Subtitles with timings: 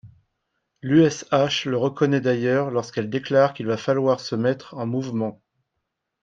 [0.81, 5.39] L’USH le reconnaît d’ailleurs lorsqu’elle déclare qu’il va falloir se mettre en mouvement.